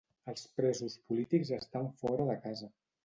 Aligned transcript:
Els 0.31 0.45
presos 0.59 0.95
polítics 1.11 1.53
estan 1.61 1.93
fora 2.01 2.27
de 2.31 2.39
casa 2.47 2.73